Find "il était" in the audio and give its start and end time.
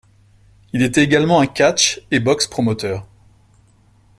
0.73-1.03